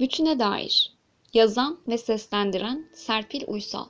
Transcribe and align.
Bütüne 0.00 0.38
dair. 0.38 0.92
Yazan 1.34 1.80
ve 1.88 1.98
seslendiren 1.98 2.86
Serpil 2.92 3.42
Uysal. 3.46 3.86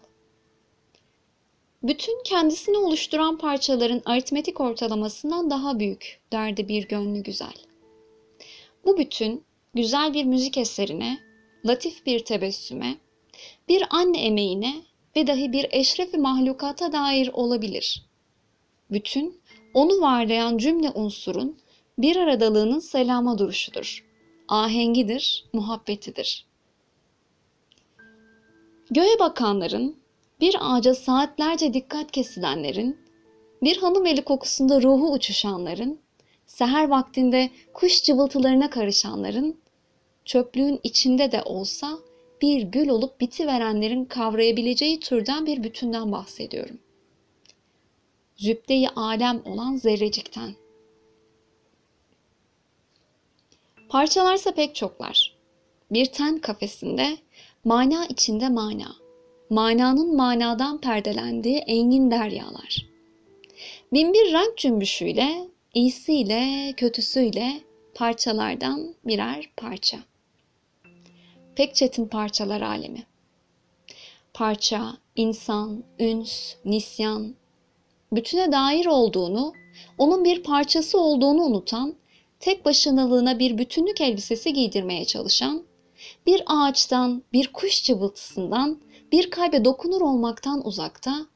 Bütün 1.83 2.23
kendisini 2.23 2.79
oluşturan 2.79 3.39
parçaların 3.39 4.03
aritmetik 4.05 4.61
ortalamasından 4.61 5.51
daha 5.51 5.79
büyük 5.79 6.21
derdi 6.33 6.69
bir 6.69 6.89
gönlü 6.89 7.23
güzel. 7.23 7.55
Bu 8.85 8.98
bütün 8.98 9.45
güzel 9.75 10.14
bir 10.14 10.25
müzik 10.25 10.59
eserine, 10.59 11.18
latif 11.66 12.07
bir 12.07 12.25
tebessüme, 12.25 12.96
bir 13.68 13.84
anne 13.91 14.25
emeğine 14.25 14.75
ve 15.16 15.27
dahi 15.27 15.52
bir 15.52 15.66
eşrefi 15.71 16.18
mahlukata 16.18 16.93
dair 16.93 17.30
olabilir. 17.32 18.02
Bütün 18.91 19.41
onu 19.75 20.00
varlayan 20.00 20.59
cümle 20.59 20.91
unsurun 20.91 21.59
bir 21.98 22.16
aradalığının 22.16 22.79
selama 22.79 23.39
duruşudur. 23.39 24.13
Ahengidir, 24.48 25.45
muhabbetidir. 25.52 26.46
Göğe 28.91 29.19
bakanların, 29.19 29.96
bir 30.41 30.56
ağaca 30.60 30.95
saatlerce 30.95 31.74
dikkat 31.74 32.10
kesilenlerin, 32.10 32.98
bir 33.62 33.77
hanım 33.77 34.06
eli 34.06 34.24
kokusunda 34.24 34.83
ruhu 34.83 35.12
uçuşanların, 35.12 35.98
seher 36.46 36.88
vaktinde 36.88 37.50
kuş 37.74 38.02
cıvıltılarına 38.02 38.70
karışanların, 38.70 39.60
çöplüğün 40.24 40.80
içinde 40.83 41.33
de 41.33 41.42
olsa 41.42 41.98
bir 42.42 42.62
gül 42.62 42.88
olup 42.88 43.20
biti 43.20 43.47
verenlerin 43.47 44.05
kavrayabileceği 44.05 45.00
türden 45.00 45.47
bir 45.47 45.62
bütünden 45.62 46.12
bahsediyorum. 46.12 46.78
Zübde-i 48.36 48.88
alem 48.88 49.42
olan 49.45 49.77
zerrecikten. 49.77 50.55
Parçalarsa 53.88 54.55
pek 54.55 54.74
çoklar. 54.74 55.34
Bir 55.91 56.06
ten 56.06 56.38
kafesinde 56.38 57.16
mana 57.65 58.06
içinde 58.06 58.48
mana. 58.48 58.97
Mananın 59.50 60.17
manadan 60.17 60.81
perdelendiği 60.81 61.58
engin 61.58 62.11
deryalar. 62.11 62.86
Binbir 63.92 64.33
renk 64.33 64.58
cümbüşüyle, 64.58 65.48
iyisiyle, 65.75 66.73
kötüsüyle 66.77 67.61
parçalardan 67.95 68.95
birer 69.05 69.50
parça. 69.56 69.98
Pek 71.56 71.75
çetin 71.75 72.06
parçalar 72.06 72.61
alemi. 72.61 73.06
Parça, 74.34 74.97
insan, 75.17 75.84
üns, 75.98 76.55
nisyan, 76.64 77.34
bütüne 78.12 78.53
dair 78.53 78.86
olduğunu, 78.86 79.53
onun 79.98 80.25
bir 80.25 80.42
parçası 80.42 81.01
olduğunu 81.01 81.42
unutan 81.42 81.95
tek 82.45 82.64
başınalığına 82.64 83.39
bir 83.39 83.59
bütünlük 83.59 84.00
elbisesi 84.00 84.53
giydirmeye 84.53 85.05
çalışan, 85.05 85.62
bir 86.27 86.42
ağaçtan, 86.47 87.23
bir 87.33 87.53
kuş 87.53 87.84
cıvıltısından, 87.84 88.81
bir 89.12 89.31
kalbe 89.31 89.64
dokunur 89.64 90.01
olmaktan 90.01 90.67
uzakta, 90.67 91.27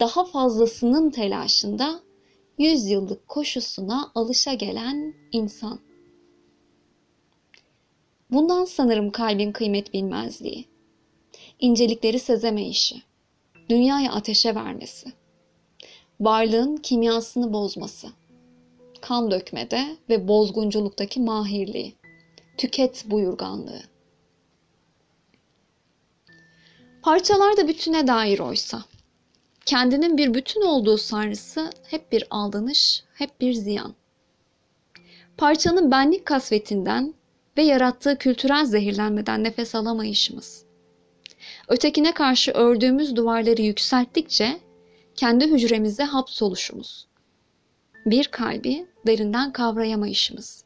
daha 0.00 0.24
fazlasının 0.24 1.10
telaşında 1.10 2.00
yüz 2.58 2.86
yıllık 2.86 3.28
koşusuna 3.28 4.10
alışa 4.14 4.54
gelen 4.54 5.14
insan. 5.32 5.78
Bundan 8.30 8.64
sanırım 8.64 9.10
kalbin 9.10 9.52
kıymet 9.52 9.92
bilmezliği, 9.92 10.64
incelikleri 11.60 12.18
sezemeyişi, 12.18 13.02
dünyaya 13.68 14.12
ateşe 14.12 14.54
vermesi, 14.54 15.12
varlığın 16.20 16.76
kimyasını 16.76 17.52
bozması.'' 17.52 18.25
Kan 19.08 19.30
dökmede 19.30 19.96
ve 20.08 20.28
bozgunculuktaki 20.28 21.20
mahirliği, 21.20 21.94
tüket 22.58 23.04
buyurganlığı. 23.06 23.82
Parçalar 27.02 27.56
da 27.56 27.68
bütüne 27.68 28.06
dair 28.06 28.38
oysa. 28.38 28.84
Kendinin 29.66 30.18
bir 30.18 30.34
bütün 30.34 30.60
olduğu 30.60 30.98
sanrısı 30.98 31.70
hep 31.90 32.12
bir 32.12 32.24
aldanış, 32.30 33.04
hep 33.14 33.40
bir 33.40 33.52
ziyan. 33.52 33.94
Parçanın 35.36 35.90
benlik 35.90 36.26
kasvetinden 36.26 37.14
ve 37.56 37.62
yarattığı 37.62 38.18
kültürel 38.18 38.64
zehirlenmeden 38.64 39.44
nefes 39.44 39.74
alamayışımız. 39.74 40.64
Ötekine 41.68 42.14
karşı 42.14 42.52
ördüğümüz 42.52 43.16
duvarları 43.16 43.62
yükselttikçe 43.62 44.60
kendi 45.16 45.46
hücremizde 45.46 46.04
hapsoluşumuz 46.04 47.06
bir 48.06 48.28
kalbi 48.28 48.86
derinden 49.06 49.52
kavrayamayışımız. 49.52 50.64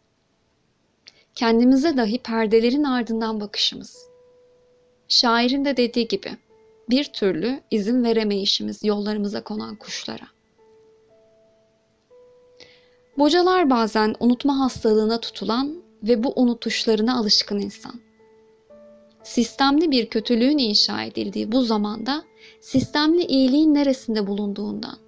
Kendimize 1.34 1.96
dahi 1.96 2.18
perdelerin 2.18 2.84
ardından 2.84 3.40
bakışımız. 3.40 4.06
Şairin 5.08 5.64
de 5.64 5.76
dediği 5.76 6.08
gibi 6.08 6.30
bir 6.90 7.04
türlü 7.04 7.60
izin 7.70 8.04
veremeyişimiz 8.04 8.84
yollarımıza 8.84 9.44
konan 9.44 9.76
kuşlara. 9.76 10.26
Bocalar 13.18 13.70
bazen 13.70 14.14
unutma 14.20 14.58
hastalığına 14.58 15.20
tutulan 15.20 15.82
ve 16.02 16.24
bu 16.24 16.32
unutuşlarına 16.36 17.18
alışkın 17.18 17.60
insan. 17.60 18.00
Sistemli 19.22 19.90
bir 19.90 20.06
kötülüğün 20.06 20.58
inşa 20.58 21.02
edildiği 21.02 21.52
bu 21.52 21.62
zamanda 21.62 22.22
sistemli 22.60 23.24
iyiliğin 23.24 23.74
neresinde 23.74 24.26
bulunduğundan, 24.26 24.98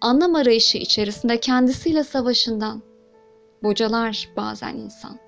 anlam 0.00 0.34
arayışı 0.34 0.78
içerisinde 0.78 1.40
kendisiyle 1.40 2.04
savaşından 2.04 2.82
bocalar 3.62 4.28
bazen 4.36 4.74
insan. 4.74 5.18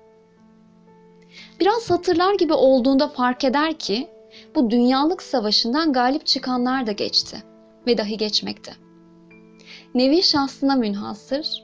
Biraz 1.59 1.89
hatırlar 1.89 2.35
gibi 2.35 2.53
olduğunda 2.53 3.07
fark 3.07 3.43
eder 3.43 3.73
ki 3.73 4.07
bu 4.55 4.71
dünyalık 4.71 5.21
savaşından 5.21 5.93
galip 5.93 6.25
çıkanlar 6.25 6.87
da 6.87 6.91
geçti 6.91 7.37
ve 7.87 7.97
dahi 7.97 8.17
geçmekte. 8.17 8.71
Nevi 9.95 10.23
şahsına 10.23 10.75
münhasır, 10.75 11.63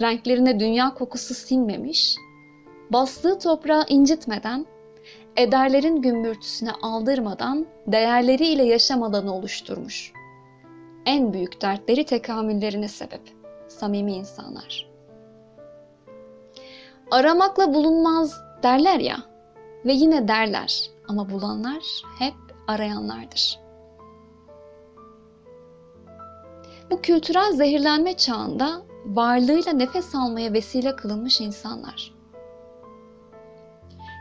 renklerine 0.00 0.60
dünya 0.60 0.94
kokusu 0.94 1.34
sinmemiş, 1.34 2.16
bastığı 2.90 3.38
toprağı 3.38 3.84
incitmeden, 3.88 4.66
ederlerin 5.36 6.02
gümbürtüsüne 6.02 6.70
aldırmadan 6.82 7.66
değerleriyle 7.86 8.64
yaşam 8.64 9.02
alanı 9.02 9.34
oluşturmuş.'' 9.34 10.23
En 11.06 11.32
büyük 11.32 11.62
dertleri 11.62 12.04
tekamüllerine 12.04 12.88
sebep. 12.88 13.22
Samimi 13.68 14.12
insanlar. 14.12 14.90
Aramakla 17.10 17.74
bulunmaz 17.74 18.40
derler 18.62 19.00
ya 19.00 19.16
ve 19.84 19.92
yine 19.92 20.28
derler 20.28 20.90
ama 21.08 21.30
bulanlar 21.30 22.02
hep 22.18 22.34
arayanlardır. 22.66 23.60
Bu 26.90 27.00
kültürel 27.00 27.52
zehirlenme 27.52 28.16
çağında 28.16 28.82
varlığıyla 29.06 29.72
nefes 29.72 30.14
almaya 30.14 30.52
vesile 30.52 30.96
kılınmış 30.96 31.40
insanlar. 31.40 32.14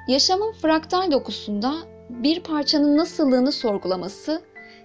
Yaşamın 0.08 0.52
fraktal 0.52 1.12
dokusunda 1.12 1.74
bir 2.10 2.44
parçanın 2.44 2.98
nasıllığını 2.98 3.52
sorgulaması 3.52 4.42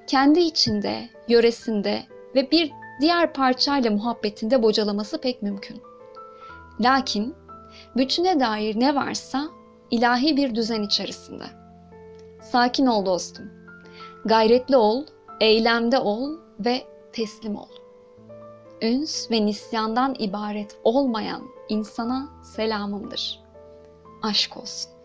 kendi 0.08 0.41
içinde, 0.41 1.08
yöresinde 1.28 2.02
ve 2.34 2.50
bir 2.50 2.72
diğer 3.00 3.32
parçayla 3.32 3.91
muhabbetinde 3.91 4.62
bocalaması 4.62 5.20
pek 5.20 5.42
mümkün. 5.42 5.82
Lakin 6.80 7.34
bütüne 7.96 8.41
dair 8.41 8.80
ne 8.80 8.94
varsa 8.94 9.48
ilahi 9.91 10.36
bir 10.36 10.54
düzen 10.54 10.82
içerisinde. 10.82 11.44
Sakin 12.42 12.86
ol 12.86 13.06
dostum. 13.06 13.50
Gayretli 14.24 14.76
ol, 14.76 15.04
eylemde 15.41 15.98
ol 15.98 16.38
ve 16.60 16.82
teslim 17.12 17.56
ol. 17.56 17.68
Üns 18.82 19.30
ve 19.30 19.47
nisyandan 19.47 20.14
ibaret 20.18 20.76
olmayan 20.84 21.42
insana 21.68 22.28
selamımdır. 22.42 23.41
Aşk 24.22 24.56
olsun. 24.56 24.97